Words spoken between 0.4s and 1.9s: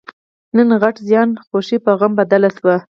نن غټ زیان؛ خوښي